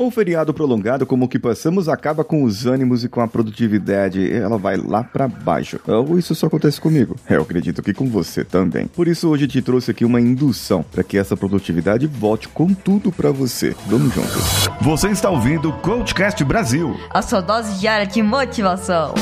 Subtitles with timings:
[0.00, 4.32] um feriado prolongado como o que passamos acaba com os ânimos e com a produtividade,
[4.32, 5.78] ela vai lá para baixo.
[5.86, 7.16] Ou isso só acontece comigo?
[7.28, 8.86] Eu acredito que com você também.
[8.86, 13.12] Por isso hoje te trouxe aqui uma indução para que essa produtividade volte com tudo
[13.12, 13.76] para você.
[13.86, 14.70] Vamos juntos.
[14.80, 16.98] Você está ouvindo o Coachcast Brasil.
[17.10, 19.12] A sua dose diária de motivação.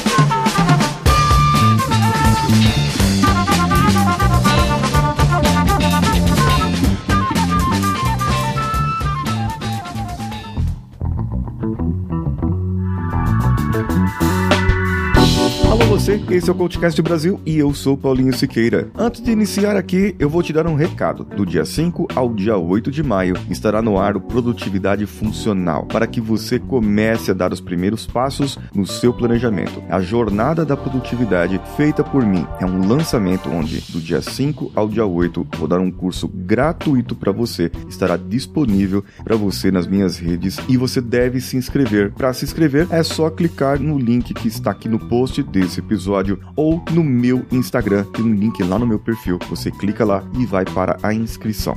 [16.09, 18.89] Você, esse é o CoachCast Brasil e eu sou Paulinho Siqueira.
[18.97, 21.23] Antes de iniciar aqui, eu vou te dar um recado.
[21.23, 26.07] Do dia 5 ao dia 8 de maio estará no ar o Produtividade Funcional, para
[26.07, 29.83] que você comece a dar os primeiros passos no seu planejamento.
[29.91, 34.89] A jornada da produtividade feita por mim é um lançamento onde, do dia 5 ao
[34.89, 37.71] dia 8, vou dar um curso gratuito para você.
[37.87, 42.13] Estará disponível para você nas minhas redes e você deve se inscrever.
[42.13, 45.98] Para se inscrever, é só clicar no link que está aqui no post desse episódio
[45.99, 49.39] episódio ou no meu Instagram, tem um link lá no meu perfil.
[49.51, 51.77] Você clica lá e vai para a inscrição.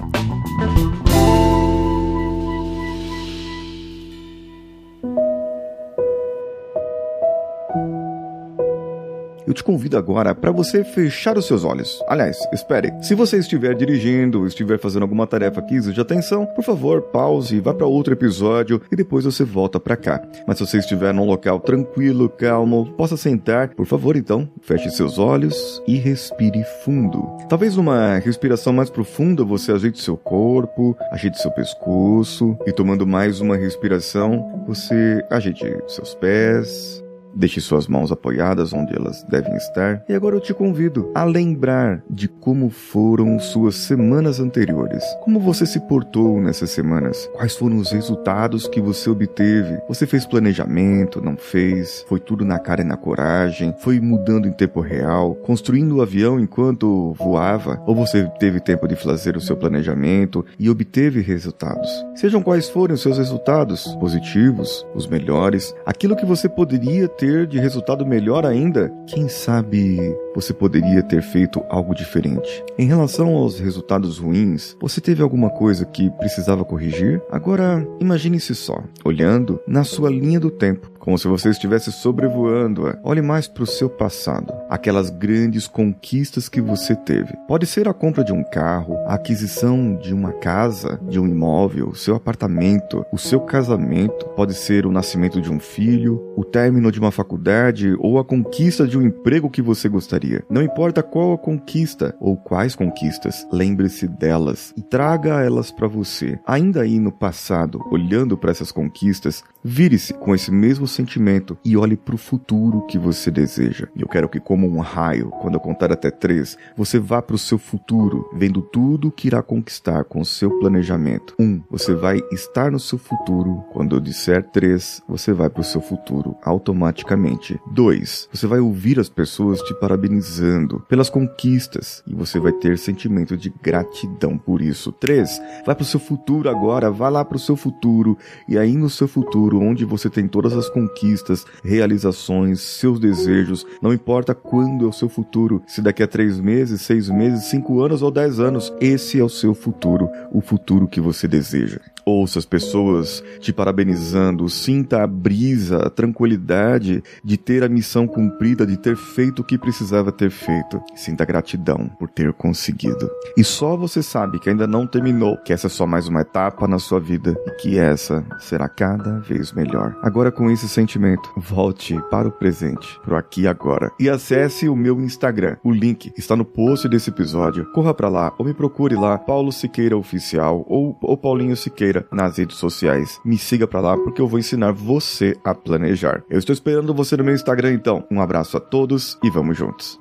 [9.46, 12.02] Eu te convido agora para você fechar os seus olhos.
[12.08, 12.92] Aliás, espere.
[13.02, 17.74] Se você estiver dirigindo, estiver fazendo alguma tarefa que exige atenção, por favor, pause, vá
[17.74, 20.22] para outro episódio e depois você volta para cá.
[20.48, 25.18] Mas se você estiver num local tranquilo, calmo, possa sentar, por favor, então, feche seus
[25.18, 27.22] olhos e respire fundo.
[27.50, 33.42] Talvez uma respiração mais profunda você ajeite seu corpo, ajeite seu pescoço e tomando mais
[33.42, 37.04] uma respiração, você ajeite seus pés,
[37.34, 40.04] Deixe suas mãos apoiadas onde elas devem estar.
[40.08, 45.04] E agora eu te convido a lembrar de como foram suas semanas anteriores.
[45.24, 47.30] Como você se portou nessas semanas?
[47.34, 49.80] Quais foram os resultados que você obteve?
[49.88, 51.22] Você fez planejamento?
[51.22, 52.06] Não fez?
[52.08, 53.74] Foi tudo na cara e na coragem?
[53.80, 55.36] Foi mudando em tempo real?
[55.36, 57.82] Construindo o avião enquanto voava?
[57.86, 61.90] Ou você teve tempo de fazer o seu planejamento e obteve resultados?
[62.16, 67.60] Sejam quais forem os seus resultados, positivos, os melhores, aquilo que você poderia ter de
[67.60, 70.00] resultado melhor ainda, quem sabe
[70.34, 72.64] você poderia ter feito algo diferente.
[72.80, 77.22] Em relação aos resultados ruins, você teve alguma coisa que precisava corrigir?
[77.32, 82.98] Agora, imagine-se só, olhando na sua linha do tempo como se você estivesse sobrevoando-a.
[83.04, 87.34] Olhe mais para o seu passado, aquelas grandes conquistas que você teve.
[87.48, 91.94] Pode ser a compra de um carro, a aquisição de uma casa, de um imóvel,
[91.96, 97.00] seu apartamento, o seu casamento, pode ser o nascimento de um filho, o término de
[97.00, 100.44] uma faculdade ou a conquista de um emprego que você gostaria.
[100.50, 106.40] Não importa qual a conquista ou quais conquistas, lembre-se delas e traga elas para você.
[106.46, 111.98] Ainda aí no passado, olhando para essas conquistas, vire-se com esse mesmo sentimento e olhe
[111.98, 113.88] para o futuro que você deseja.
[113.96, 117.36] E eu quero que, como um raio, quando eu contar até três, você vá para
[117.36, 121.36] o seu futuro, vendo tudo que irá conquistar com o seu planejamento.
[121.40, 123.64] Um, você vai estar no seu futuro.
[123.72, 127.60] Quando eu disser três, você vai para o seu futuro automaticamente.
[127.72, 133.38] Dois, você vai ouvir as pessoas te parabenizando pelas conquistas e você vai ter sentimento
[133.38, 134.92] de gratidão por isso.
[134.92, 138.76] Três, vai para o seu futuro agora, vá lá para o seu futuro e aí
[138.76, 143.66] no seu futuro, onde você tem todas as conquistas conquistas, realizações, seus desejos.
[143.82, 147.82] Não importa quando é o seu futuro, se daqui a três meses, seis meses, cinco
[147.82, 151.80] anos ou dez anos, esse é o seu futuro, o futuro que você deseja.
[152.06, 158.66] Ouça as pessoas te parabenizando, sinta a brisa, a tranquilidade de ter a missão cumprida,
[158.66, 160.82] de ter feito o que precisava ter feito.
[160.96, 163.10] Sinta gratidão por ter conseguido.
[163.38, 166.68] E só você sabe que ainda não terminou, que essa é só mais uma etapa
[166.68, 169.96] na sua vida e que essa será cada vez melhor.
[170.02, 174.76] Agora, com esse sentimento, volte para o presente, pro aqui e agora, e acesse o
[174.76, 175.58] meu Instagram.
[175.64, 177.66] O link está no post desse episódio.
[177.74, 182.38] Corra para lá ou me procure lá, Paulo Siqueira Oficial ou, ou Paulinho Siqueira nas
[182.38, 183.20] redes sociais.
[183.24, 186.24] Me siga para lá porque eu vou ensinar você a planejar.
[186.30, 188.06] Eu estou esperando você no meu Instagram então.
[188.12, 190.01] Um abraço a todos e vamos juntos.